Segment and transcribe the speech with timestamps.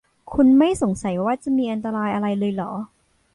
[0.33, 2.71] คุณไม่สงสัยว่าจะมีอันตรายอะไรเลยหรอ?